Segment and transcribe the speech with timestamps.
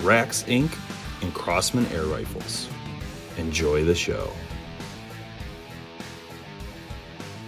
[0.00, 0.76] Rax Inc.,
[1.22, 2.68] and Crosman Air Rifles.
[3.38, 4.30] Enjoy the show.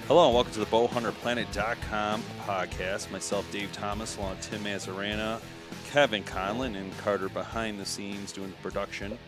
[0.07, 3.11] Hello and welcome to the bowhunterplanet.com podcast.
[3.11, 5.38] Myself, Dave Thomas, along with Tim Mazarana,
[5.91, 9.19] Kevin Conlin, and Carter behind the scenes doing the production.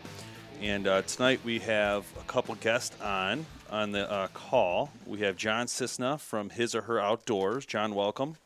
[0.59, 4.91] And uh, tonight we have a couple guests on on the uh, call.
[5.05, 7.65] We have John Cisna from His or Her Outdoors.
[7.67, 8.37] John, welcome.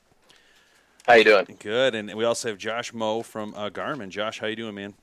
[1.07, 1.45] How you doing?
[1.59, 1.93] Good.
[1.93, 4.09] And we also have Josh Moe from uh, Garmin.
[4.09, 4.95] Josh, how you doing, man?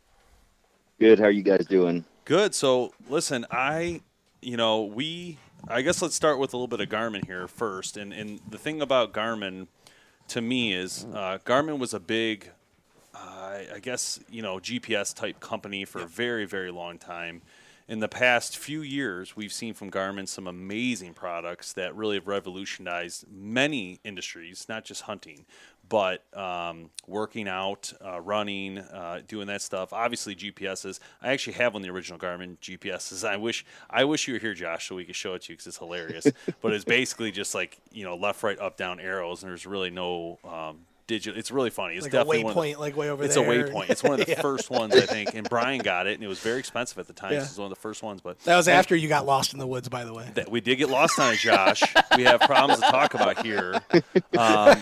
[0.99, 1.21] Good.
[1.21, 2.05] How are you guys doing?
[2.25, 2.57] Good.
[2.57, 4.01] So listen, I,
[4.41, 7.97] you know, we, I guess let's start with a little bit of Garmin here first.
[7.97, 9.69] And and the thing about Garmin,
[10.29, 12.51] to me, is uh, Garmin was a big,
[13.15, 17.43] uh, I guess you know, GPS type company for a very very long time.
[17.89, 22.29] In the past few years, we've seen from Garmin some amazing products that really have
[22.29, 25.45] revolutionized many industries, not just hunting,
[25.89, 29.93] but um, working out, uh, running, uh, doing that stuff.
[29.93, 31.01] Obviously, GPSs.
[31.21, 33.29] I actually have one of the original Garmin GPSs.
[33.29, 35.57] I wish I wish you were here, Josh, so we could show it to you
[35.57, 36.27] because it's hilarious.
[36.63, 39.91] but it's basically just like you know left, right, up, down arrows, and there's really
[39.91, 41.39] no um, digital.
[41.39, 41.95] It's really funny.
[41.95, 43.45] It's like definitely a one of waypoint, like way over it's there.
[43.51, 43.91] a waypoint.
[43.91, 44.41] It's one of the Yeah.
[44.41, 47.13] first ones I think, and Brian got it, and it was very expensive at the
[47.13, 47.33] time.
[47.33, 47.41] Yeah.
[47.41, 49.53] So it was one of the first ones, but That was after you got lost
[49.53, 50.29] in the woods, by the way.
[50.35, 51.83] that we did get lost on it, Josh.
[52.17, 53.81] we have problems to talk about here.
[53.93, 54.01] Um,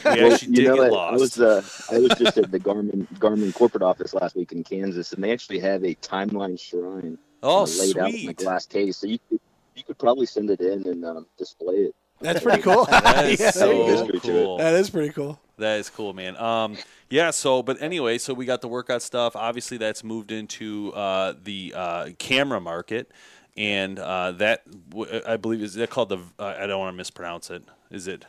[0.05, 1.01] we Well, actually did you know, get what?
[1.01, 1.21] I lost.
[1.21, 1.63] was uh,
[1.95, 5.33] I was just at the Garmin Garmin corporate office last week in Kansas, and they
[5.33, 8.97] actually have a timeline shrine oh, laid out in a glass case.
[8.99, 9.41] So you could,
[9.75, 11.95] you could probably send it in and um, display it.
[12.21, 12.85] That's pretty cool.
[12.91, 13.97] That is Yeah, there you go.
[13.97, 14.59] so History cool.
[14.59, 15.41] That is pretty cool.
[15.59, 16.37] That is cool, man.
[16.39, 16.77] Um,
[17.11, 17.31] yeah.
[17.31, 19.37] So, but anyway, so we got the workout stuff.
[19.37, 23.11] Obviously, that's moved into uh, the uh, camera market,
[23.57, 26.19] and uh, that w- I believe is that called the.
[26.39, 27.63] Uh, I don't want to mispronounce it.
[27.91, 28.25] Is it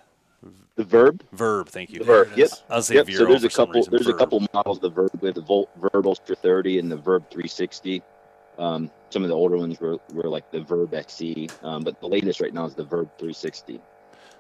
[0.75, 1.22] The VIRB.
[1.35, 1.69] VIRB?
[1.69, 2.00] Thank you.
[2.00, 2.31] The VIRB.
[2.34, 2.50] it Yep.
[2.69, 3.06] I'll say Yep.
[3.08, 3.73] Vero So there's for a couple.
[3.75, 3.91] reason.
[3.91, 4.79] There's a couple models.
[4.79, 8.02] The VIRB with the Vol- VIRB Ultra 30 and the VIRB 360.
[8.61, 12.07] Um, some of the older ones were, were like the VIRB XE, um, but the
[12.07, 13.81] latest right now is the VIRB 360.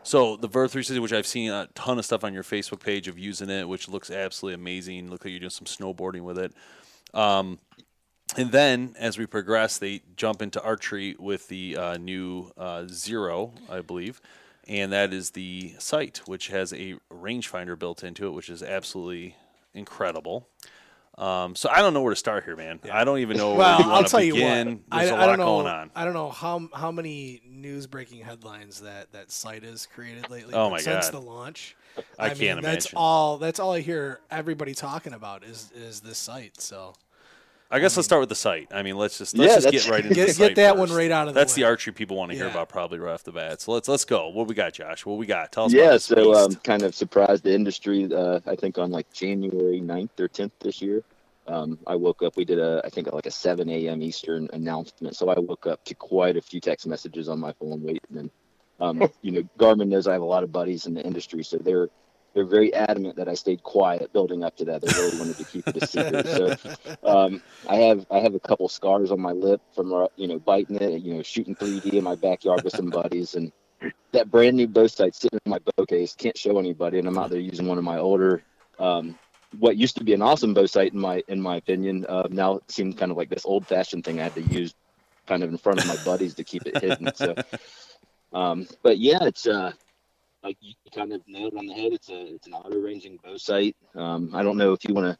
[0.03, 3.07] So the VIRB 360, which I've seen a ton of stuff on your Facebook page
[3.07, 5.09] of using it, which looks absolutely amazing.
[5.09, 6.53] Look like you're doing some snowboarding with it.
[7.15, 7.57] Um,
[8.37, 13.51] and then as we progress, they jump into archery with the uh, new uh, Xero,
[13.69, 14.21] I believe,
[14.67, 19.35] and that is the sight, which has a rangefinder built into it, which is absolutely
[19.73, 20.47] incredible.
[21.17, 22.79] Um, so I don't know where to start here, man.
[22.91, 24.67] I don't even know where Well, you I'll tell to you begin.
[24.89, 24.99] what.
[24.99, 25.45] There's I, a I lot don't know.
[25.45, 25.91] going on.
[25.95, 30.53] I don't know how how many news breaking headlines that that site has created lately.
[30.53, 31.13] Oh my since God.
[31.13, 31.75] the launch.
[32.17, 32.97] I mean, can't That's imagine.
[32.97, 33.37] all.
[33.37, 36.59] That's all I hear everybody talking about is is this site.
[36.61, 36.93] So
[37.73, 38.67] I guess let's start with the site.
[38.73, 40.77] I mean, let's just let's Yeah, just get right into Get- the get site that
[40.77, 42.51] one right out of the That's the archery people want to hear Yeah.
[42.51, 43.61] about probably right off the bat.
[43.61, 44.27] So let's let's go.
[44.27, 45.05] What we got, Josh?
[45.05, 45.53] What we got?
[45.53, 45.73] Tell us.
[45.73, 46.63] yeah, about so um, beast.
[46.65, 48.13] kind of surprised the industry.
[48.13, 51.01] Uh, I think on like January 9th or 10th this year,
[51.47, 52.35] um, I woke up.
[52.35, 54.01] We did a, I think like a 7 a.m.
[54.01, 55.15] Eastern announcement.
[55.15, 58.17] So I woke up to quite a few text messages on my phone waiting.
[58.17, 58.29] And
[58.81, 61.57] um, you know, Garmin knows I have a lot of buddies in the industry, so
[61.57, 61.87] they're
[62.33, 64.81] they're very adamant that I stayed quiet building up to that.
[64.81, 66.27] They really wanted to keep it a secret.
[66.27, 66.55] So
[67.03, 70.39] um, I have I have a couple scars on my lip from uh, you know
[70.39, 73.51] biting it, you know, shooting 3D in my backyard with some buddies, and
[74.11, 76.15] that brand new bow sight sitting in my bow case.
[76.15, 78.43] Can't show anybody, and I'm out there using one of my older,
[78.79, 79.17] um,
[79.59, 82.05] what used to be an awesome bow sight in my in my opinion.
[82.07, 84.73] Uh, now it seems kind of like this old fashioned thing I had to use,
[85.27, 87.13] kind of in front of my buddies to keep it hidden.
[87.13, 87.35] So,
[88.33, 89.73] um, but yeah, it's uh,
[90.43, 91.93] like you kind of nailed it on the head.
[91.93, 93.75] It's a it's an auto ranging bow sight.
[93.95, 95.17] Um, I don't know if you want to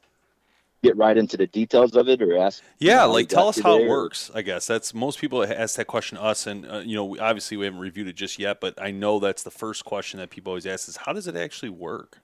[0.83, 2.63] get right into the details of it or ask.
[2.79, 4.31] yeah, like tell us how it works.
[4.33, 7.19] I guess that's most people ask that question to us, and uh, you know, we,
[7.19, 10.29] obviously we haven't reviewed it just yet, but I know that's the first question that
[10.29, 12.19] people always ask is how does it actually work?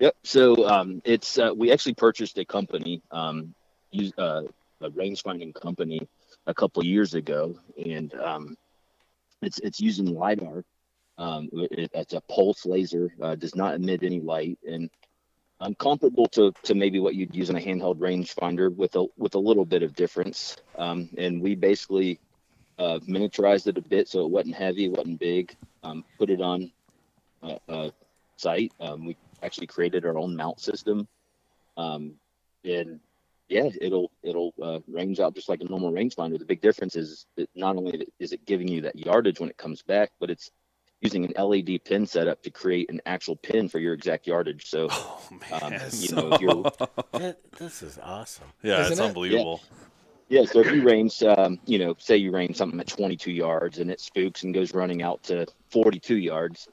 [0.00, 0.16] Yep.
[0.24, 3.54] So um, it's uh, we actually purchased a company, um,
[3.90, 4.42] use, uh,
[4.80, 6.08] a range finding company,
[6.46, 7.54] a couple years ago,
[7.84, 8.56] and um,
[9.42, 10.64] it's it's using lidar.
[11.20, 14.88] Um, it, it's a pulse laser, uh, does not emit any light, and
[15.60, 19.34] um, comparable to, to maybe what you'd use in a handheld rangefinder with a with
[19.34, 20.56] a little bit of difference.
[20.78, 22.18] Um, and we basically
[22.78, 25.54] uh, miniaturized it a bit so it wasn't heavy, wasn't big.
[25.82, 26.72] Um, put it on
[27.42, 27.92] a, a
[28.38, 28.72] site.
[28.80, 31.06] Um, we actually created our own mount system,
[31.76, 32.14] um,
[32.64, 32.98] and
[33.50, 36.38] yeah, it'll it'll uh, range out just like a normal rangefinder.
[36.38, 39.58] The big difference is that not only is it giving you that yardage when it
[39.58, 40.50] comes back, but it's
[41.00, 44.66] using an LED pin setup to create an actual pin for your exact yardage.
[44.66, 45.22] So, Oh
[45.62, 45.90] um, man.
[45.92, 46.62] you know, if you're
[47.12, 48.46] That, this is awesome.
[48.62, 49.04] yeah, Isn't it's it?
[49.04, 49.60] unbelievable.
[50.28, 53.78] Yeah, so if you range, um, you know, say you range something at 22 yards
[53.78, 56.68] and it spooks and goes running out to 42 yards,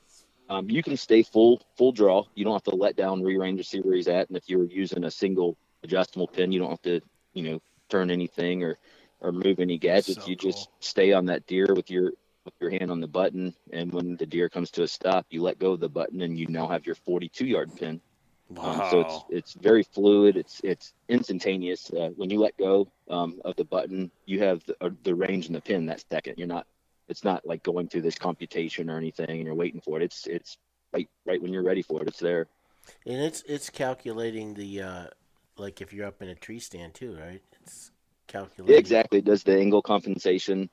[0.48, 2.24] um, you can stay full full draw.
[2.36, 4.28] You don't have to let down re-range to see where he's at.
[4.30, 7.02] And if you're using a single adjustable pin, you don't have to,
[7.34, 8.78] you know, turn anything or
[9.22, 10.24] or move any gadgets.
[10.24, 10.52] So you cool.
[10.52, 12.12] just stay on that deer with your
[12.48, 15.42] with your hand on the button, and when the deer comes to a stop, you
[15.42, 18.02] let go of the button, and you now have your 42 yard pin.
[18.58, 18.90] Um, Wow.
[18.90, 20.38] so it's it's very fluid.
[20.38, 21.92] It's it's instantaneous.
[21.92, 25.48] Uh, when you let go um, of the button, you have the, uh, the range
[25.48, 26.36] and the pin that second.
[26.38, 26.66] You're not.
[27.10, 30.04] It's not like going through this computation or anything, and you're waiting for it.
[30.04, 30.58] It's it's
[30.94, 32.08] right right when you're ready for it.
[32.08, 32.48] It's there.
[33.06, 35.06] And it's it's calculating the uh,
[35.58, 37.42] like if you're up in a tree stand too, right?
[37.62, 37.92] It's
[38.28, 38.74] calculating.
[38.74, 39.20] Yeah, exactly.
[39.20, 40.70] It does the angle compensation.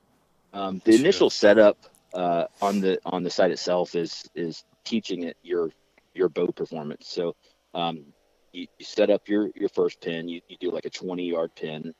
[0.55, 1.01] Um, the Sure.
[1.01, 1.77] initial setup
[2.13, 5.69] uh, on the on the site itself is is teaching it your
[6.13, 7.09] your bow performance.
[7.09, 7.35] So
[7.73, 8.05] um,
[8.53, 10.29] you, you set up your your first pin.
[10.29, 11.93] You, you do like a 20 yard pin,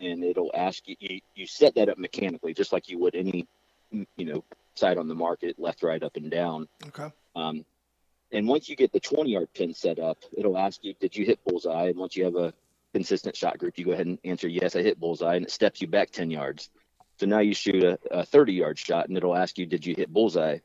[0.00, 3.46] and it'll ask you, you you set that up mechanically, just like you would any
[3.90, 4.44] you know
[4.76, 6.68] site on the market, left, right, up, and down.
[6.88, 7.10] Okay.
[7.34, 7.64] Um,
[8.32, 11.24] and once you get the 20 yard pin set up, it'll ask you, did you
[11.24, 11.86] hit bullseye?
[11.86, 12.52] And once you have a
[12.92, 15.36] consistent shot group, you go ahead and answer, yes, I hit bullseye.
[15.36, 16.68] And it steps you back 10 yards.
[17.18, 19.94] So now you shoot a, a 30 yard shot and it'll ask you, did you
[19.96, 20.58] hit bullseye?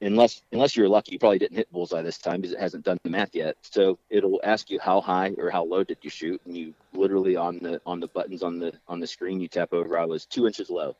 [0.00, 2.98] Unless, unless you're lucky, you probably didn't hit bullseye this time because it hasn't done
[3.04, 3.56] the math yet.
[3.62, 7.36] So it'll ask you how high or how low did you shoot, and you literally
[7.36, 9.96] on the on the buttons on the on the screen you tap over.
[9.96, 10.96] I was two inches low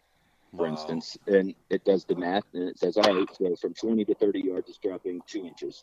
[0.56, 0.73] for Wow.
[0.73, 4.14] instance, and it does the math and it says, all right, so from 20 to
[4.14, 5.82] 30 yards, it's dropping two inches.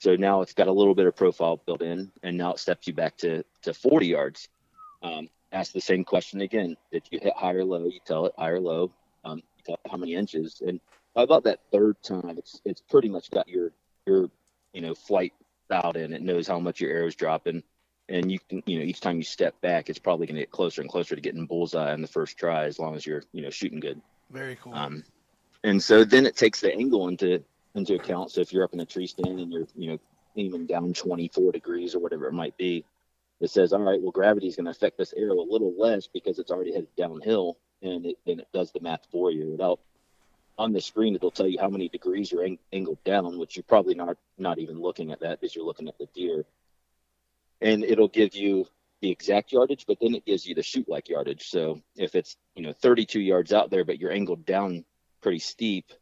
[0.00, 2.86] So now it's got a little bit of profile built in, and now it steps
[2.86, 4.48] you back to, to 40 yards.
[5.02, 6.76] Um, ask the same question again.
[6.92, 7.84] Did you hit high or low?
[7.86, 8.92] You tell it high or low.
[9.24, 10.62] Um, you tell it how many inches.
[10.64, 10.80] And
[11.14, 13.72] by about that third time, it's it's pretty much got your
[14.06, 14.30] your
[14.72, 15.32] you know flight
[15.70, 16.12] dialed in.
[16.12, 17.62] It knows how much your arrow's dropping,
[18.08, 20.50] and you can you know each time you step back, it's probably going to get
[20.50, 23.42] closer and closer to getting bullseye on the first try, as long as you're you
[23.42, 24.00] know shooting good.
[24.30, 24.74] Very cool.
[24.74, 25.04] Um,
[25.64, 27.42] and so then it takes the angle into
[27.74, 28.30] into account.
[28.30, 29.98] So if you're up in a tree stand and you're you know
[30.36, 32.84] aiming down 24 degrees or whatever it might be,
[33.40, 36.06] it says, all right, well gravity is going to affect this arrow a little less
[36.06, 39.80] because it's already headed downhill, and it then it does the math for you without.
[40.58, 43.62] On the screen, it'll tell you how many degrees you're ang- angled down, which you're
[43.64, 46.46] probably not not even looking at that because you're looking at the deer.
[47.60, 48.66] And it'll give you
[49.02, 51.48] the exact yardage, but then it gives you the shoot like yardage.
[51.48, 54.86] So if it's you know 32 yards out there, but you're angled down
[55.20, 55.92] pretty steep,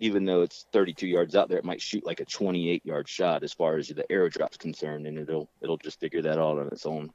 [0.00, 3.42] even though it's 32 yards out there, it might shoot like a 28 yard shot
[3.42, 6.66] as far as the arrow drop's concerned, and it'll it'll just figure that out on
[6.68, 7.10] its own.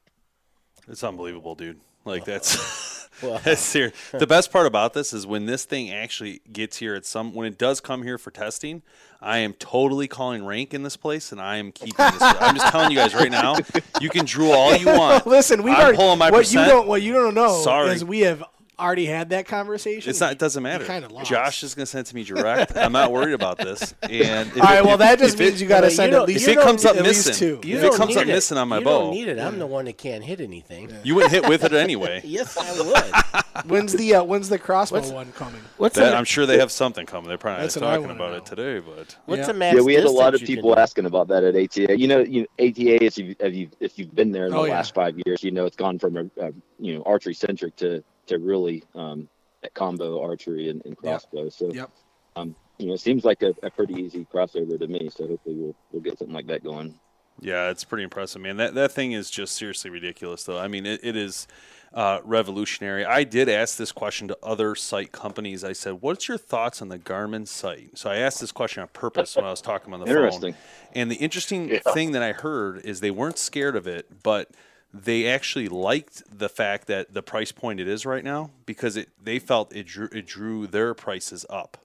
[0.87, 1.79] It's unbelievable, dude.
[2.05, 2.87] Like that's
[3.21, 3.39] Wow.
[3.43, 3.93] that's serious.
[4.11, 7.45] The best part about this is when this thing actually gets here at some when
[7.47, 8.81] it does come here for testing,
[9.21, 12.21] I am totally calling rank in this place and I am keeping this.
[12.21, 13.57] I'm just telling you guys right now,
[13.99, 15.27] you can drool all you want.
[15.27, 16.65] Listen, we've I'm pulling my what percent.
[16.67, 17.91] you don't what you don't know Sorry.
[17.91, 18.41] is we have
[18.79, 20.09] already had that conversation.
[20.09, 20.31] It's not.
[20.31, 20.85] It doesn't matter.
[20.85, 21.29] kinda lost.
[21.29, 22.75] Josh is going to send it to me direct.
[22.77, 23.93] I'm not worried about this.
[24.03, 26.13] And if All right, it- well if- that just means it- you got to send
[26.13, 27.69] at least if it comes up at least missing, two.
[27.69, 29.39] If it comes up need missing on my you bow- don't need it.
[29.39, 30.91] I'm the one that can't hit anything.
[31.03, 32.21] you wouldn't hit with it anyway.
[32.29, 33.43] Yes, I would.
[33.65, 35.61] When's the uh, when's the crossbow What's- one coming?
[35.77, 37.27] What's That, a, I'm sure they have something coming.
[37.29, 38.37] They're probably not That's what I talking about know.
[38.37, 39.51] it today, but what's Yeah.
[39.51, 41.97] a max yeah, we had a lot of people asking about that at ATA.
[41.99, 44.65] You know, you ATA if you if you if you've been there in the Oh,
[44.65, 44.73] yeah.
[44.73, 48.03] last five years, you know it's gone from a, a you know archery centric to
[48.27, 49.27] to really um,
[49.61, 51.49] that combo archery and, and crossbow.
[51.49, 51.89] So Yep.
[52.35, 55.09] um, you know, it seems like a, a pretty easy crossover to me.
[55.13, 56.97] So hopefully we'll we'll get something like that going.
[57.41, 58.57] Yeah, it's pretty impressive, man.
[58.57, 60.59] That that thing is just seriously ridiculous, though.
[60.59, 61.47] I mean, it, it is
[61.93, 63.05] uh, revolutionary.
[63.05, 65.63] I did ask this question to other site companies.
[65.63, 68.89] I said, "What's your thoughts on the Garmin site?" So I asked this question on
[68.89, 70.53] purpose when I was talking on the Interesting.
[70.53, 70.61] phone.
[70.95, 74.49] And the interesting thing that I heard is they weren't scared of it, but
[74.93, 79.09] they actually liked the fact that the price point it is right now because it
[79.23, 81.77] they felt it drew it drew their prices up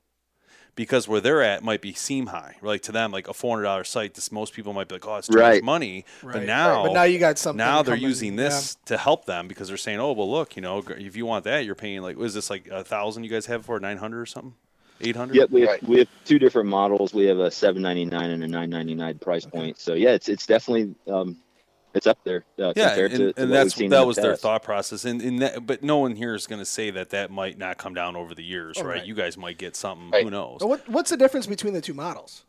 [0.77, 2.57] because where they're at might be seem high.
[2.63, 5.07] Like to them, like a four hundred dollar site, this most people might be like,
[5.07, 5.63] oh, it's too much Right.
[5.63, 6.05] money.
[6.23, 6.47] But Right.
[6.47, 9.69] now, But now you got something Now they're coming- using this to help them because
[9.69, 12.35] they're saying, oh, well, look, you know, if you want that, you're paying like, was
[12.35, 13.25] this like a thousand?
[13.25, 14.55] You guys have for nine hundred or something?
[15.01, 15.37] Eight hundred?
[15.37, 17.13] Yep, we have, we have two different models.
[17.13, 19.79] We have a seven ninety nine and a nine ninety nine price point.
[19.81, 21.37] So yeah, it's it's definitely um,
[21.95, 24.17] it's up there uh, Yeah, compared and, to, to and that's we've that the was
[24.17, 27.11] their thought process, and, and that, but no one here is going to say that
[27.11, 28.99] that might not come down over the years, Oh, right?
[28.99, 29.07] right.
[29.07, 30.11] You guys might get something.
[30.11, 30.25] Right.
[30.25, 30.61] Who knows?
[30.63, 32.45] What what's the difference between the two models?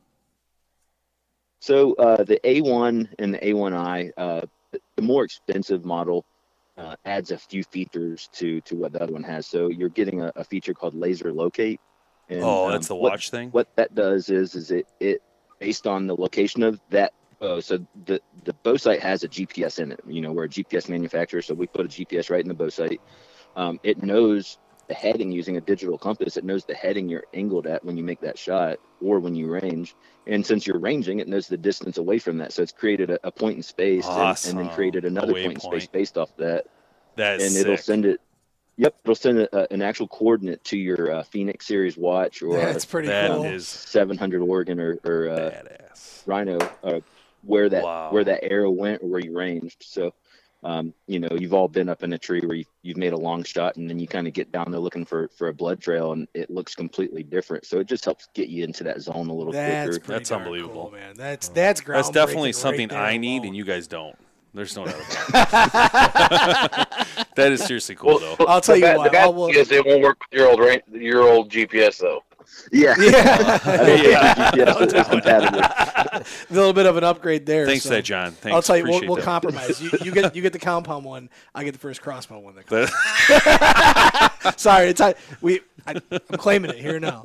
[1.60, 4.42] So uh, the A1 and the A1i, uh,
[4.96, 6.26] the more expensive model
[6.78, 9.48] uh, adds a few features to to what the other one has.
[9.48, 11.80] So you're getting a, a feature called laser locate.
[12.30, 13.50] And, oh, um, that's the what- watch thing.
[13.52, 15.22] what that does is is it it
[15.60, 17.60] based on the location of that bow.
[17.60, 20.00] So the the bow sight has a GPS in it.
[20.08, 22.70] You know, we're a GPS manufacturer, so we put a GPS right in the bow
[22.70, 23.02] sight.
[23.56, 26.38] Um, it knows the heading using a digital compass.
[26.38, 29.48] It knows the heading you're angled at when you make that shot or when you
[29.48, 29.96] range.
[30.28, 32.54] And since you're ranging, it knows the distance away from that.
[32.54, 35.60] So it's created a, a point in space and, and then created another point in
[35.60, 36.66] space based off that
[37.16, 37.62] That's and sick.
[37.62, 38.20] it'll send it.
[38.78, 42.84] Yep, it'll send a, an actual coordinate to your uh, Fenix Series watch or That's
[42.86, 43.46] pretty That cool.
[43.46, 46.24] is 700 Oregon or, or uh, badass.
[46.28, 47.00] Rhino, uh,
[47.46, 48.12] where that Wow.
[48.12, 49.84] where that arrow went or where you ranged.
[49.86, 50.14] So,
[50.64, 53.18] um, you know, you've all been up in a tree where you, you've made a
[53.18, 55.80] long shot and then you kind of get down there looking for for a blood
[55.80, 57.66] trail and it looks completely different.
[57.66, 60.12] So it just helps get you into that zone a little That's quicker.
[60.14, 60.84] That's unbelievable.
[60.90, 61.14] cool, man.
[61.16, 61.94] That's that's groundbreaking.
[61.94, 63.48] That's definitely something there I need, alone.
[63.48, 64.16] and you guys don't.
[64.56, 64.96] There's no doubt
[67.36, 68.36] that is seriously cool, though.
[68.48, 70.40] I'll tell the you bad, what, The bad I'll- thing is it won't work with
[70.40, 72.24] your old your old GPS though.
[72.72, 72.96] Yeah.
[72.98, 74.74] Yeah, I Yeah.
[74.74, 75.60] GPS is compatible.
[75.62, 77.66] a little bit of an upgrade there.
[77.66, 77.90] Thanks so.
[77.90, 78.32] that, John.
[78.32, 78.56] Thanks.
[78.56, 79.82] I'll tell you, we'll, we'll compromise.
[79.82, 81.30] You, you get you get the compound one.
[81.54, 82.56] I get the first crossbow one.
[82.56, 85.62] That That- Sorry, it's I, we.
[85.88, 87.22] I, I'm claiming it here now.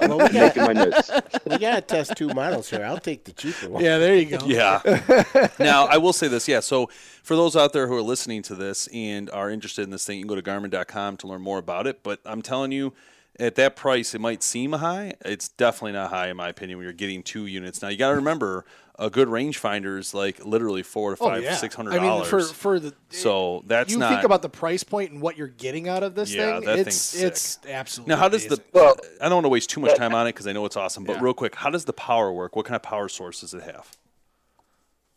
[0.00, 1.10] Well, we got Making my notes.
[1.46, 2.84] we got to test two models here.
[2.84, 3.82] I'll take the cheaper one.
[3.82, 4.44] Yeah, there you go.
[4.44, 4.82] Yeah.
[5.58, 6.46] now, I will say this.
[6.46, 6.60] Yeah.
[6.60, 6.90] So,
[7.22, 10.18] for those out there who are listening to this and are interested in this thing,
[10.18, 12.02] you can go to garmin.com to learn more about it.
[12.02, 12.92] But I'm telling you,
[13.40, 15.14] at that price, it might seem high.
[15.24, 17.82] It's definitely not high, in my opinion, when you're getting two units.
[17.82, 18.64] Now, you got to remember,
[18.98, 21.56] a good rangefinder is like literally four to Oh five, yeah.
[21.56, 24.10] six hundred I mean, for for the so that's you not.
[24.10, 26.66] think about the price point and what you're getting out of this Yeah, thing.
[26.66, 28.14] that it's thing's it's absolutely.
[28.14, 28.62] now, how does the?
[28.72, 30.76] Well- I don't want to waste too much time on it because I know it's
[30.76, 31.04] awesome.
[31.04, 31.22] But Yeah.
[31.22, 32.56] real quick, how does the power work?
[32.56, 33.90] What kind of power source does it have?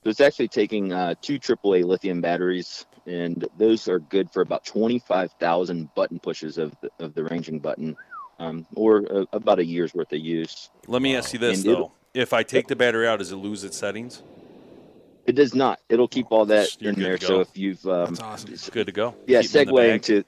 [0.04, 4.66] So it's actually taking uh, two AAA lithium batteries, and those are good for about
[4.66, 7.96] 25,000 button pushes of the, of the ranging button,
[8.40, 10.70] um, or uh, about a year's worth of use.
[10.88, 13.38] Let me ask you this And though: If I take the battery out, does it
[13.38, 14.22] lose its settings?
[15.26, 15.80] It does not.
[15.90, 17.18] It'll keep all that You're in there.
[17.18, 18.54] So if you've um, That's awesome.
[18.54, 19.16] It's good to go.
[19.26, 20.24] yeah, Keep 'em in the segueing to,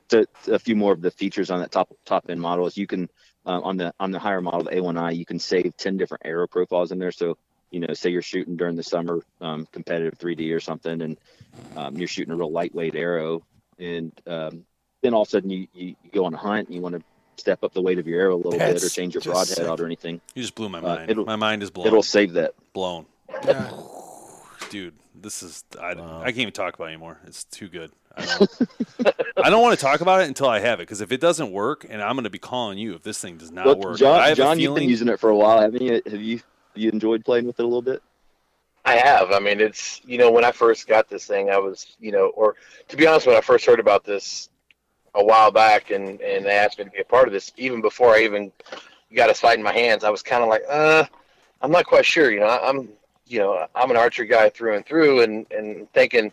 [0.46, 2.88] to a few more of the features on that top top end model is you
[2.88, 3.10] can
[3.46, 6.48] uh, on the on the higher model, the A1i, you can save 10 different arrow
[6.48, 7.12] profiles in there.
[7.12, 7.38] So
[7.72, 11.18] you know, say you're shooting during the summer um, competitive 3D or something, and
[11.76, 13.42] um, you're shooting a real lightweight arrow,
[13.78, 14.66] and um,
[15.04, 16.96] then all of a sudden you, you, you go on a hunt and you want
[16.96, 17.04] to
[17.38, 19.66] step up the weight of your arrow a little bit or change your broadhead sick.
[19.68, 20.22] out or anything.
[20.34, 21.12] You just blew my Uh, mind.
[21.12, 21.88] it'll- my mind is blown.
[21.88, 22.54] It'll save that.
[22.74, 23.06] blown,
[23.46, 23.72] Yeah.
[24.70, 24.94] dude.
[25.20, 26.20] This is I, Wow.
[26.22, 27.20] I can't even talk about it anymore.
[27.26, 27.92] It's too good.
[28.18, 28.52] I don't,
[29.38, 31.52] I don't want to talk about it until I have it because if it doesn't
[31.52, 33.96] work, and I'm going to be calling you if this thing does not Well, work.
[33.96, 36.02] I John, have John a you've been using it for a while, haven't you?
[36.06, 36.42] Have you
[36.76, 38.02] you enjoyed playing with it a little bit?
[38.84, 39.32] I have.
[39.32, 42.28] I mean, it's you know when I first got this thing, I was you know,
[42.36, 42.56] or
[42.90, 44.50] to be honest, when I first heard about this
[45.16, 47.82] a while back, and and they asked me to be a part of this, even
[47.82, 48.52] before I even
[49.14, 51.06] got a sight in my hands, I was kind of like, uh,
[51.62, 52.32] I'm not quite sure.
[52.32, 52.90] You know, I'm
[53.26, 56.32] you know I'm an archer guy through and through, and and thinking,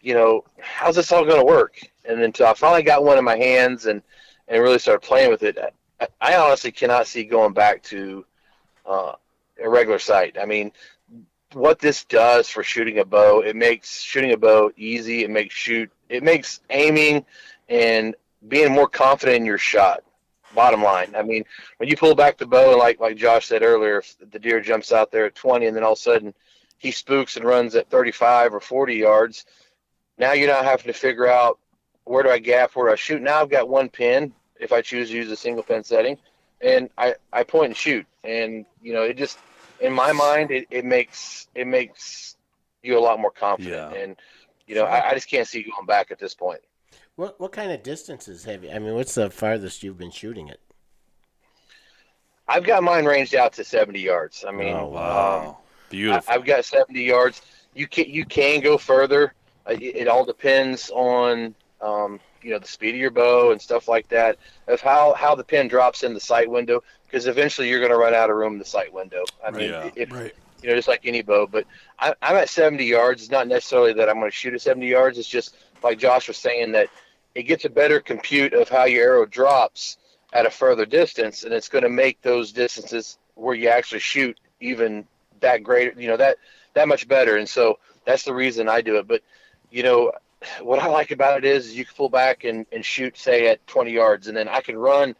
[0.00, 1.78] you know, how's this all going to work?
[2.04, 4.02] And until I finally got one in my hands and
[4.48, 5.58] and really started playing with it,
[6.00, 8.24] I, I honestly cannot see going back to
[8.86, 9.12] uh,
[9.62, 10.36] a regular sight.
[10.40, 10.72] I mean
[11.52, 15.24] what this does for shooting a bow, it makes shooting a bow easy.
[15.24, 17.24] It makes shoot, it makes aiming
[17.70, 18.14] and
[18.48, 20.02] being more confident in your shot.
[20.52, 21.44] Bottom line, I mean,
[21.76, 24.60] when you pull back the bow, and like like Josh said earlier, if the deer
[24.60, 26.34] jumps out there at 20, and then all of a sudden
[26.76, 29.44] he spooks and runs at 35 or 40 yards,
[30.18, 31.60] now you're not having to figure out
[32.02, 33.22] where do I gap, where do I shoot.
[33.22, 36.18] Now I've got one pin if I choose to use a single pin setting,
[36.60, 39.38] and I I point and shoot, and you know it just
[39.80, 42.34] in my mind, it, it makes it makes
[42.82, 44.00] you a lot more confident, Yeah.
[44.02, 44.16] and
[44.66, 46.60] you know I, I just can't see going back at this point.
[47.20, 48.70] What what kind of distances have you?
[48.70, 50.58] I mean, what's the farthest you've been shooting it?
[52.48, 54.42] I've got mine ranged out to 70 yards.
[54.48, 55.56] I mean, Oh, wow, um,
[55.90, 56.32] beautiful.
[56.32, 57.42] I, I've got 70 yards.
[57.74, 59.34] You can you can go further.
[59.68, 63.60] Uh, It, it all depends on um, you know the speed of your bow and
[63.60, 66.82] stuff like that, of how how the pin drops in the sight window.
[67.04, 69.24] Because eventually you're going to run out of room in the sight window.
[69.46, 69.90] I mean, Yeah.
[69.94, 70.34] if, Right.
[70.62, 71.46] you know, just like any bow.
[71.46, 71.66] But
[71.98, 73.20] I, I'm at 70 yards.
[73.20, 75.18] It's not necessarily that I'm going to shoot at 70 yards.
[75.18, 76.88] It's just like Josh was saying that
[77.34, 79.98] it gets a better compute of how your arrow drops
[80.32, 84.38] at a further distance, and it's going to make those distances where you actually shoot
[84.60, 85.06] even
[85.40, 86.36] that greater, you know, that
[86.74, 87.36] that much better.
[87.36, 89.08] And so that's the reason I do it.
[89.08, 89.22] But
[89.70, 90.12] you know,
[90.62, 93.66] what I like about it is you can pull back and, and shoot, say, at
[93.66, 95.14] 20 yards, and then I can run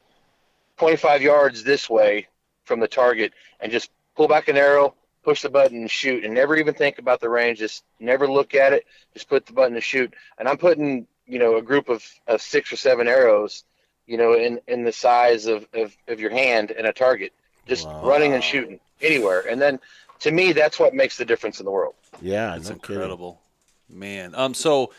[0.79, 2.27] 25 yards this way
[2.65, 6.35] from the target and just pull back an arrow, push the button and shoot, and
[6.35, 7.59] never even think about the range.
[7.59, 8.87] Just never look at it.
[9.13, 10.15] Just put the button to shoot.
[10.39, 13.65] And I'm putting you know a group of, of six or seven arrows,
[14.07, 17.33] you know, in in the size of of, of your hand and a target,
[17.67, 18.09] just Wow.
[18.09, 19.41] running and shooting anywhere.
[19.49, 19.79] And then
[20.21, 21.95] to me, that's what makes the difference in the world.
[22.21, 22.97] Yeah, it's no kidding.
[22.97, 23.41] incredible,
[23.89, 24.35] man.
[24.35, 24.93] Um, so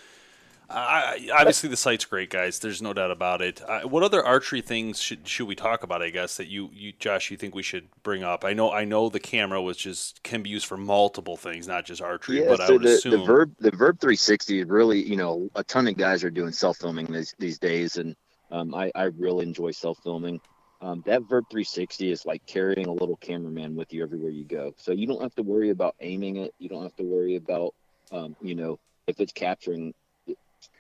[0.74, 2.60] I, I- obviously the site's great, guys.
[2.60, 3.62] There's no doubt about it.
[3.68, 6.02] Uh, what other archery things should should we talk about?
[6.02, 8.44] I guess that you, you, Josh, you think we should bring up?
[8.46, 11.86] I know, I know the camera was just can be used for multiple things, not
[11.86, 12.42] just archery.
[12.42, 15.18] Yeah, but I so would the, assume the VIRB the VIRB 360 is really, you
[15.18, 18.16] know, a ton of guys are doing self filming these these days, and
[18.52, 20.40] um, I I really enjoy self filming.
[20.82, 24.74] Um, that VIRB 360 is like carrying a little cameraman with you everywhere you go.
[24.78, 26.56] So you don't have to worry about aiming it.
[26.58, 27.76] You don't have to worry about,
[28.12, 29.94] um, you know, if it's capturing.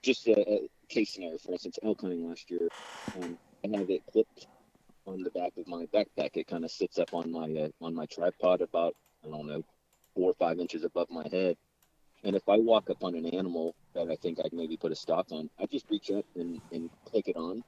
[0.03, 2.67] Just a, a case scenario, for instance, elk hunting last year,
[3.15, 4.47] um, I have it clipped
[5.05, 6.35] on the back of my backpack.
[6.35, 8.95] It kind of sits up on my uh, on my tripod about
[9.25, 9.63] I don't know
[10.15, 11.57] four or five inches above my head.
[12.23, 14.91] And if I walk up on an animal that I think I can maybe put
[14.91, 17.63] a stock on, I just reach up and, and click it on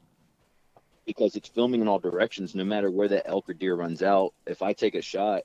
[1.06, 2.54] because it's filming in all directions.
[2.54, 5.42] No matter where that elk or deer runs out, if I take a shot,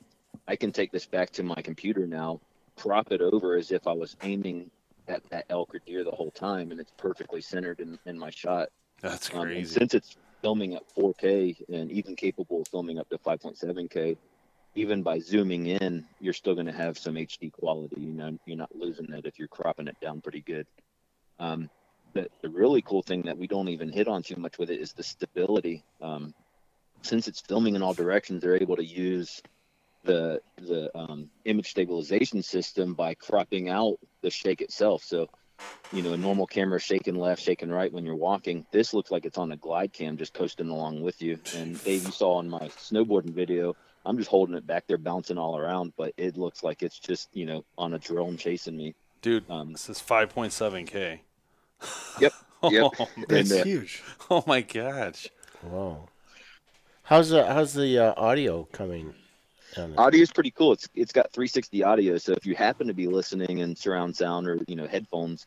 [0.47, 2.39] I can take this back to my computer now,
[2.75, 4.69] prop it over as if I was aiming
[5.09, 8.29] at that elk or deer the whole time, and it's perfectly centered in, in my
[8.29, 8.69] shot.
[9.01, 9.65] that's Um, crazy.
[9.73, 14.15] since it's filming at 4K and even capable of filming up to 5.7K,
[14.75, 17.99] even by zooming in, you're still going to have some HD quality.
[18.01, 20.67] You know, you're not losing that if you're cropping it down pretty good.
[21.39, 21.69] Um,
[22.13, 24.79] the, the really cool thing that we don't even hit on too much with it
[24.79, 25.83] is the stability.
[26.01, 26.33] Um,
[27.01, 29.41] since it's filming in all directions, they're able to use
[30.03, 35.03] the the um, image stabilization system by cropping out the shake itself.
[35.03, 35.27] So
[35.91, 38.65] you know, a normal camera shaking left, shaking right when you're walking.
[38.71, 41.37] This looks like it's on a glide cam just coasting along with you.
[41.55, 43.75] And Dave, you saw on my snowboarding video,
[44.05, 47.27] I'm just holding it back there, bouncing all around, but it looks like it's just,
[47.33, 48.93] you know, on a drone chasing me.
[49.21, 51.19] Dude, Um, this is 5.7K.
[52.21, 52.91] Yep, Oh, yep.
[52.99, 53.07] man.
[53.29, 54.03] It's And, uh, huge.
[54.29, 55.27] oh my gosh.
[55.63, 56.07] Wow.
[57.03, 59.15] How's the how's the uh, audio coming?
[59.97, 60.73] Audio is pretty cool.
[60.73, 64.47] It's it's got 360 audio, so if you happen to be listening in surround sound
[64.47, 65.45] or you know headphones,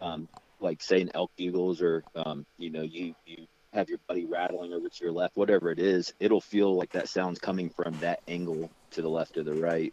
[0.00, 0.28] um,
[0.60, 4.72] like say in elk bugles or um, you know you you have your buddy rattling
[4.72, 8.20] over to your left, whatever it is, it'll feel like that sound's coming from that
[8.28, 9.92] angle to the left or the right.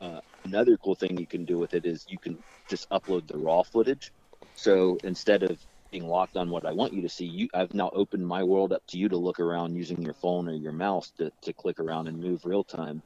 [0.00, 3.38] Uh, another cool thing you can do with it is you can just upload the
[3.38, 4.12] raw footage.
[4.54, 5.58] So instead of
[5.90, 8.72] being locked on what I want you to see, you I've now opened my world
[8.72, 11.80] up to you to look around using your phone or your mouse to, to click
[11.80, 13.02] around and move real time.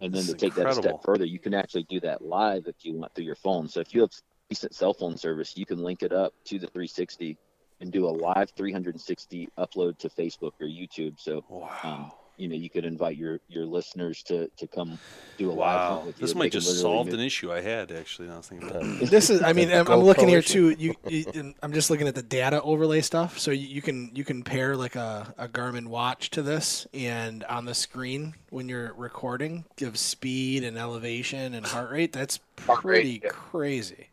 [0.00, 2.76] And then This to take that step further, you can actually do that live if
[2.84, 3.68] you want through your phone.
[3.68, 4.10] So if you have
[4.50, 7.36] decent cell phone service, you can link it up to the 360
[7.80, 11.18] and do a live 360 upload to Facebook or YouTube.
[11.18, 11.70] So Wow.
[11.82, 14.98] um, you know you could invite your your listeners to to come
[15.36, 16.06] do a live hunt wow.
[16.06, 16.26] with you.
[16.26, 18.30] This might just literally solve move- an issue I had, actually.
[18.30, 18.82] I was thinking about.
[19.10, 19.42] this is.
[19.42, 20.70] I mean, I'm, I'm looking here too.
[20.70, 23.38] You, you, I'm just looking at the data overlay stuff.
[23.38, 27.44] So you, you can you can pair like a, a Garmin watch to this, and
[27.44, 32.12] on the screen when you're recording, give speed and elevation and heart rate.
[32.12, 33.30] That's Heart rate, pretty yeah.
[33.30, 34.08] crazy.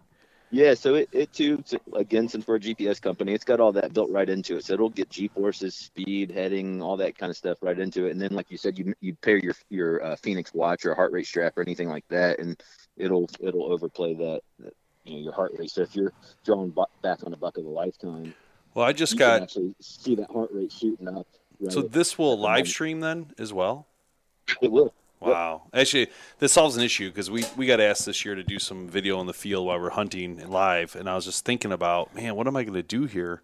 [0.56, 1.62] Yeah, so it, it too,
[1.94, 4.64] again, since we're a GPS company, it's got all that built right into it.
[4.64, 8.12] So it'll get G forces, speed, heading, all that kind of stuff right into it.
[8.12, 11.12] And then, like you said, you you pair your your uh, Fenix watch or heart
[11.12, 12.58] rate strap or anything like that, and
[12.96, 14.72] it'll it'll overplay that, that
[15.04, 15.72] you know your heart rate.
[15.72, 16.14] So if you're
[16.46, 18.34] drawing bu- back on a buck of a lifetime,
[18.74, 19.34] Well, I just you got.
[19.34, 21.28] can actually see that heart rate shooting up.
[21.60, 23.88] Right So this will live stream then as well?
[24.62, 24.94] It will.
[25.26, 25.34] Yep.
[25.34, 25.64] Wow.
[25.74, 26.08] Actually,
[26.40, 29.20] this solves an issue because we, we got asked this year to do some video
[29.22, 30.96] in the field while we're hunting live.
[30.96, 33.42] And I was just thinking about, man, what am I going to do here?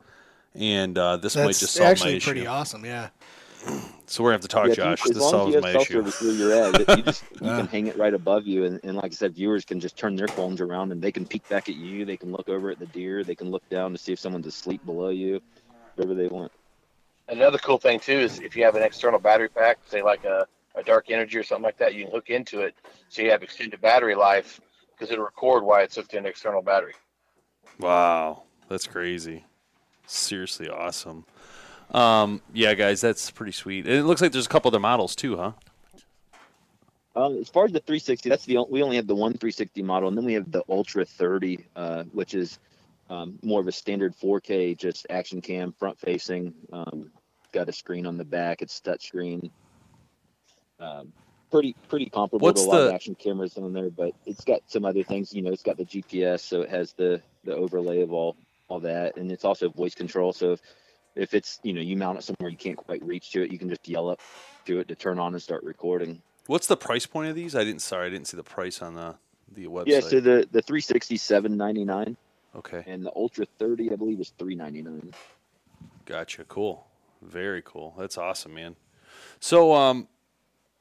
[0.53, 2.31] And uh, this might just solve my actually issue.
[2.31, 2.85] pretty awesome.
[2.85, 3.09] Yeah.
[4.07, 5.15] So we're going to have to talk, Yeah, if you- Josh.
[5.15, 6.11] this solves my issue.
[6.33, 9.15] you're at, you just you can hang it right above you, and, and like I
[9.15, 12.03] said, viewers can just turn their phones around and they can peek back at you.
[12.03, 13.23] They can look over at the deer.
[13.23, 15.41] They can look down to see if someone's asleep below you,
[15.95, 16.51] whatever they want.
[17.29, 20.47] Another cool thing too is if you have an external battery pack, say like a,
[20.75, 22.75] a dark energy or something like that, you can hook into it
[23.09, 24.59] so you have extended battery life
[24.91, 26.93] because it'll record why it's hooked to an external battery.
[27.79, 28.43] Wow.
[28.69, 29.43] That's crazy.
[30.05, 31.25] Seriously awesome.
[31.91, 33.85] Um, yeah, guys, that's pretty sweet.
[33.85, 35.51] And it looks like there's a couple other models too, huh?
[37.13, 39.83] Um, as far as the 360, that's the on- we only have the one 360
[39.83, 42.59] model, and then we have the Ultra 30, uh, which is
[43.09, 46.53] um, more of a standard 4K, just action cam, front facing.
[46.71, 47.11] Um,
[47.51, 48.61] got a screen on the back.
[48.61, 49.51] It's touch screen.
[50.81, 51.13] Um,
[51.51, 54.43] pretty pretty comparable What's to a lot the- of action cameras on there, but it's
[54.43, 55.33] got some other things.
[55.33, 58.35] You know, it's got the GPS, so it has the the overlay of all
[58.67, 60.33] all that, and it's also voice control.
[60.33, 60.61] So if
[61.15, 63.59] if it's you know you mount it somewhere you can't quite reach to it, you
[63.59, 64.19] can just yell up
[64.65, 66.21] to it to turn on and start recording.
[66.47, 67.55] What's the price point of these?
[67.55, 67.81] I didn't.
[67.81, 69.15] Sorry, I didn't see the price on the
[69.53, 69.87] the website.
[69.87, 72.17] Yeah, so the the three sixty seven ninety nine.
[72.55, 75.13] okay, and the Ultra 30 I believe is 399.
[76.05, 76.43] gotcha.
[76.45, 76.85] Cool.
[77.21, 77.93] Very cool.
[77.97, 78.75] That's awesome, man.
[79.39, 80.07] So, um,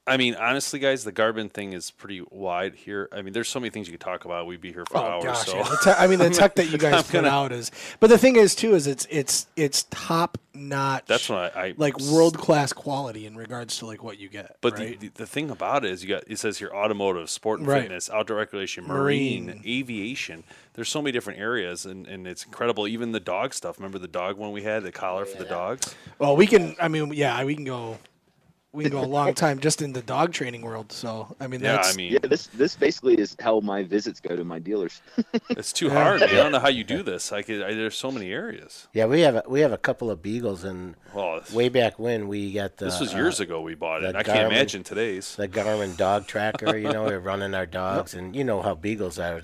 [0.06, 3.08] I mean, honestly, guys, the Garmin thing is pretty wide here.
[3.12, 4.46] I mean, there's so many things you could talk about.
[4.46, 5.24] We'd be here for Oh hours.
[5.24, 5.76] gosh, so yeah.
[5.84, 8.34] Te- I mean the tech that you guys put gonna- out is, but the thing
[8.36, 11.04] is too is it's it's it's top notch.
[11.06, 14.56] that's what I, I like world class quality in regards to like what you get.
[14.62, 14.98] But right?
[14.98, 17.68] the, the, the thing about it is, you got it says here automotive, sport and
[17.68, 17.82] Right.
[17.82, 19.62] fitness, outdoor recreation, marine, Marine.
[19.66, 20.42] aviation.
[20.74, 22.88] There's so many different areas, and, and it's incredible.
[22.88, 23.78] Even the dog stuff.
[23.78, 25.94] Remember the dog one we had, the collar for the dogs.
[26.18, 26.74] well, we can.
[26.80, 27.98] I mean, yeah, we can go.
[28.72, 30.92] We can go a long time just in the dog training world.
[30.92, 34.20] So I mean, Yeah, that's I mean, Yeah, this this basically is how my visits
[34.20, 35.02] go to my dealers.
[35.50, 36.20] it's too hard.
[36.20, 36.28] Man.
[36.28, 37.32] I don't know how you do this.
[37.32, 38.86] Like, I, there's so many areas.
[38.92, 41.98] Yeah, we have a, we have a couple of beagles, and Well, this- way back
[41.98, 44.12] when we got the this was uh, years ago we bought it.
[44.12, 45.34] the I can't imagine today's.
[45.34, 46.76] the Garmin dog tracker.
[46.76, 49.42] You know, we're running our dogs, and you know how beagles are.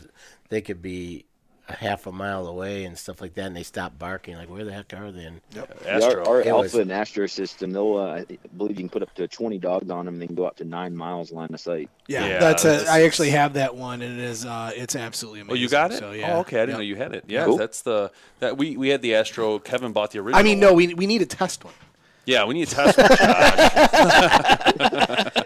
[0.51, 1.25] They could be
[1.69, 4.37] a half a mile away and stuff like that, and they stop barking.
[4.37, 5.25] Like, where the heck are they?
[5.25, 5.41] And
[5.87, 6.25] Astro.
[6.25, 8.25] Our, our Alpha was- and Astro system, they'll uh, I
[8.57, 10.57] believe you can put up to 20 dogs on them, and they can go up
[10.59, 11.91] to nine miles line of sight.
[12.07, 12.25] yeah.
[12.27, 12.69] Yeah, that's a.
[12.69, 14.45] this I actually have that one, and it is.
[14.47, 15.59] Uh, it's absolutely amazing.
[15.59, 15.99] Oh, you got it?
[15.99, 16.37] So yeah.
[16.37, 16.59] Oh, okay.
[16.59, 16.79] I didn't Yep.
[16.79, 17.25] know you had it.
[17.27, 17.57] Yeah, Cool.
[17.57, 19.59] that's the that we we had the Astro.
[19.59, 20.39] Kevin bought the original.
[20.39, 21.75] I mean, no, we we need a test one.
[22.27, 23.19] Yeah, we need a test one, Josh.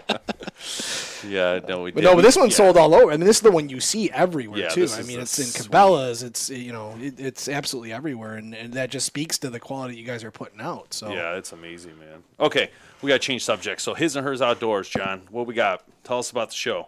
[1.27, 2.05] yeah, no, we But did.
[2.07, 2.65] no, but this one's yeah.
[2.65, 3.11] sold all over.
[3.11, 4.87] I mean, this is the one you see everywhere Yeah, too.
[4.93, 6.23] I mean, it's in sweet- Cabela's.
[6.23, 9.95] It's you know, it, it's absolutely everywhere, and, and that just speaks to the quality
[9.97, 10.93] you guys are putting out.
[10.93, 12.23] So Yeah, it's amazing, man.
[12.39, 12.69] Okay,
[13.01, 13.83] we got to change subjects.
[13.83, 15.21] So his and hers outdoors, John.
[15.29, 15.83] What we got?
[16.03, 16.87] Tell us about the show.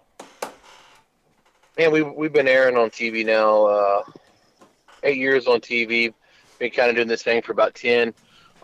[1.78, 4.04] Man, we we've been airing on TV now, uh,
[5.04, 6.14] eight years on TV.
[6.60, 8.14] Been kind of doing this thing for about ten.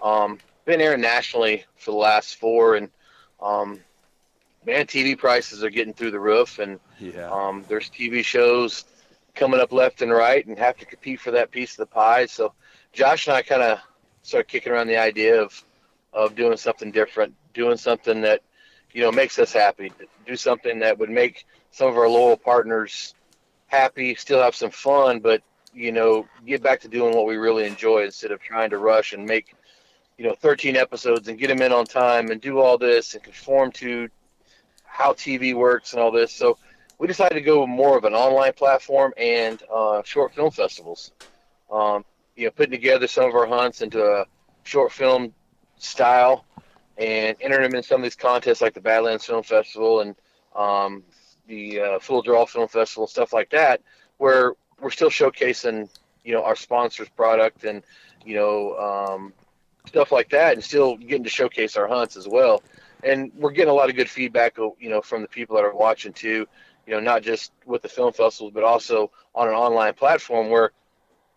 [0.01, 2.89] Um, been airing nationally for the last four, and
[3.41, 3.79] um,
[4.65, 7.29] man, TV prices are getting through the roof, and Yeah.
[7.31, 8.85] um, there's TV shows
[9.35, 12.25] coming up left and right, and have to compete for that piece of the pie.
[12.25, 12.53] So,
[12.91, 13.79] Josh and I kind of
[14.21, 15.63] started kicking around the idea of
[16.11, 18.41] of doing something different, doing something that
[18.91, 19.91] you know makes us happy,
[20.25, 23.13] do something that would make some of our loyal partners
[23.67, 25.41] happy, still have some fun, but
[25.73, 29.13] you know, get back to doing what we really enjoy instead of trying to rush
[29.13, 29.55] and make
[30.17, 33.23] you know 13 episodes and get them in on time and do all this and
[33.23, 34.09] conform to
[34.89, 36.33] how TV works and all this.
[36.33, 36.57] So
[36.97, 41.11] we decided to go more of an online platform and uh, short film festivals.
[41.71, 42.03] Um,
[42.35, 44.25] you know, putting together some of our hunts into a
[44.63, 45.33] short film
[45.77, 46.45] style
[46.97, 50.15] and entering them in some of these contests like the Badlands Film Festival and
[50.55, 51.03] um,
[51.47, 53.81] the uh, Full Draw Film Festival and stuff like that,
[54.17, 55.89] where we're still showcasing,
[56.23, 57.83] you know, our sponsors' product and,
[58.25, 59.33] you know, um,
[59.87, 62.61] stuff like that, and still getting to showcase our hunts as well.
[63.03, 65.65] And we're getting a lot of good feedback, uh, you know, from the people that
[65.65, 66.47] are watching too.
[66.85, 70.71] You know, not just with the film festivals, but also on an online platform where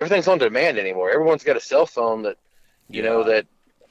[0.01, 1.11] everything's on demand anymore.
[1.11, 2.37] Everyone's got a cell phone that,
[2.89, 3.47] you know, that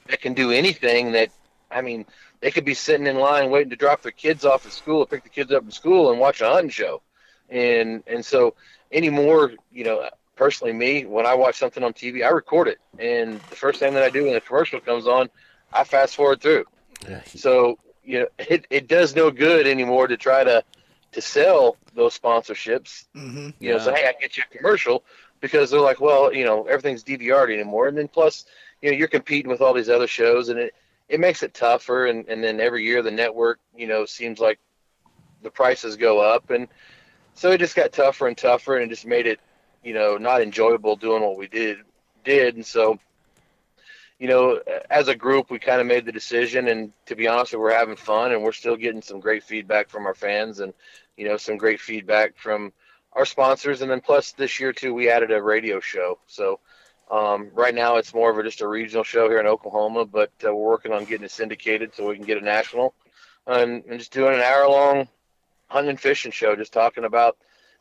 [0.07, 1.11] that can do anything.
[1.11, 1.29] That
[1.69, 2.05] I mean,
[2.41, 5.05] they could be sitting in line waiting to drop their kids off at school, or
[5.05, 7.01] pick the kids up from school, and watch a hunting show.
[7.49, 8.55] And and so
[8.91, 13.39] anymore, you know, personally, me when I watch something on TV, I record it, and
[13.49, 15.29] the first thing that I do when the commercial comes on,
[15.71, 16.65] I fast forward through.
[17.07, 17.21] Yeah.
[17.35, 20.63] So you know, it, it does no good anymore to try to
[21.11, 23.05] to sell those sponsorships.
[23.13, 25.03] hmm You know, say hey, I can get you a commercial
[25.41, 28.45] because they're like, well, you know, everything's DVR'd anymore, and then plus,
[28.81, 30.73] you know, you're competing with all these other shows, and it
[31.09, 32.07] it makes it tougher.
[32.07, 34.59] And and then every year the network, you know, seems like
[35.43, 36.67] the prices go up, and
[37.33, 39.39] so it just got tougher and tougher, and it just made it,
[39.83, 41.79] you know, not enjoyable doing what we did
[42.23, 42.99] did, and so
[44.21, 47.55] you know, as a group, we kind of made the decision, and to be honest,
[47.55, 50.75] we're having fun, and we're still getting some great feedback from our fans, and
[51.17, 52.71] you know, some great feedback from
[53.13, 56.19] our sponsors, and then plus this year too, we added a radio show.
[56.27, 56.59] So
[57.09, 60.31] um, right now, it's more of a, just a regional show here in Oklahoma, but
[60.45, 62.93] uh, we're working on getting it syndicated so we can get a national,
[63.47, 65.07] and, and just doing an hour-long
[65.67, 67.37] hunting and fishing show, just talking about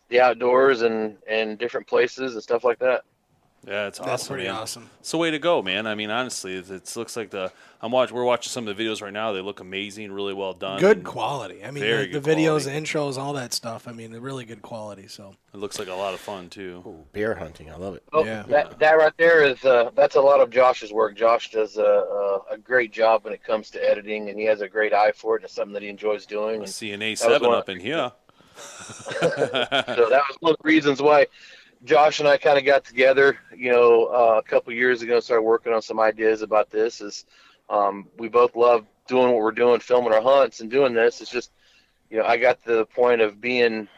[0.08, 3.02] the outdoors and and different places and stuff like that.
[3.66, 4.10] Yeah, it's awesome.
[4.10, 4.34] That's awesome.
[4.34, 4.56] pretty man.
[4.58, 4.90] awesome.
[5.00, 5.86] It's the way to go, man.
[5.86, 8.16] I mean, honestly, it, it looks like the I'm watching.
[8.16, 9.32] We're watching some of the videos right now.
[9.32, 10.80] They look amazing, really well done.
[10.80, 11.62] Good quality.
[11.64, 13.86] I mean, Very the, the videos, the intros, all that stuff.
[13.86, 15.08] I mean, they're really good quality.
[15.08, 16.82] So It looks like a lot of fun too.
[16.86, 17.70] Ooh, bear hunting.
[17.70, 18.02] I love it.
[18.14, 18.44] Oh, Yeah.
[18.48, 21.14] that that right there is uh, that's a lot of Josh's work.
[21.16, 24.62] Josh does a, a, a great job when it comes to editing, and he has
[24.62, 25.40] a great eye for it.
[25.40, 26.60] And it's something that he enjoys doing.
[26.60, 28.12] I And see an a seven up in here.
[28.60, 31.26] so that was one of the reasons why
[31.84, 35.24] Josh and I kind of got together, you know, uh, a couple years ago, and
[35.24, 37.00] started working on some ideas about this.
[37.00, 37.24] Is
[37.68, 41.20] um, we both love doing what we're doing, filming our hunts and doing this.
[41.20, 41.52] It's just
[42.10, 43.88] you know, I got to the point of being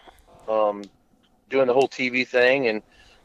[0.48, 0.82] um,
[1.48, 2.82] doing the whole TV thing, and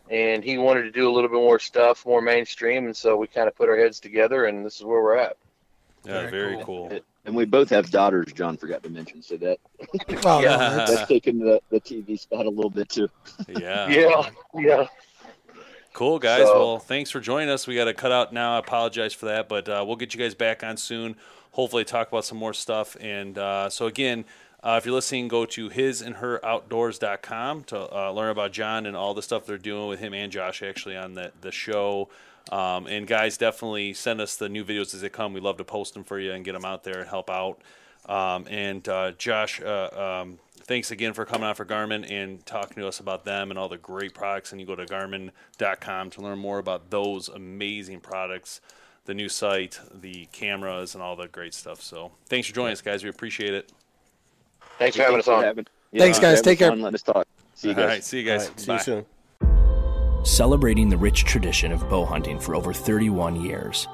[0.10, 3.28] and he wanted to do a little bit more stuff, more mainstream, and so we
[3.28, 5.38] kind of put our heads together, and this is where we're at.
[6.06, 6.90] Yeah, Very very, cool.
[6.90, 7.00] cool.
[7.28, 8.32] And we both have daughters.
[8.34, 9.60] John forgot to mention, so that
[10.26, 10.58] Oh, Yeah.
[10.58, 13.08] that's- that's taken the, the TV spot a little bit too.
[13.48, 13.88] Yeah.
[13.90, 14.88] Yeah, yeah.
[15.94, 16.44] Cool, guys.
[16.48, 17.68] So- well, thanks for joining us.
[17.68, 18.56] We got to cut out now.
[18.56, 21.16] I apologize for that, but uh, we'll get you guys back on soon.
[21.52, 22.96] Hopefully, talk about some more stuff.
[23.02, 24.24] And uh, so, again,
[24.64, 29.22] uh, if you're listening, go to hisandheroutdoors.com to uh, learn about John and all the
[29.22, 32.10] stuff they're doing with him and Josh actually on the, the show.
[32.52, 35.34] Um, and guys, definitely send us the new videos as they come.
[35.34, 37.62] We love to post them for you and get them out there and help out.
[38.08, 42.82] Um, and uh, Josh, uh, um, thanks again for coming on for Garmin and talking
[42.82, 44.52] to us about them and all the great products.
[44.54, 48.62] And you go to garmin.com to learn more about those amazing products,
[49.06, 51.82] the new site, the cameras, and all the great stuff.
[51.82, 53.04] So thanks for joining us, guys.
[53.04, 53.72] We appreciate it.
[54.80, 55.44] Thanks for having us on.
[55.44, 56.42] having- Thanks, guys.
[56.42, 56.70] Take care.
[56.70, 57.28] fun, Letting us talk.
[57.56, 57.86] See you guys.
[57.88, 58.48] right, see you guys.
[58.50, 59.06] right, see you soon.
[60.28, 63.88] Celebrating the rich tradition of bow hunting for over 31 years.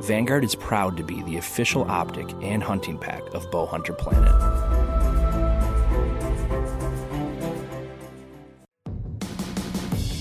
[0.00, 4.32] Vanguard is proud to be the official optic and hunting pack of Bow Hunter Planet.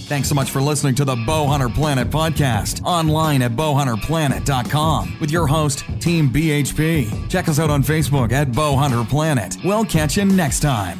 [0.09, 5.47] Thanks so much for listening to the Bowhunter Planet podcast online at bowhunterplanet.com with your
[5.47, 7.29] host, Team BHP.
[7.29, 9.55] Check us out on Facebook at Bowhunter Planet.
[9.63, 10.99] We'll catch you next time.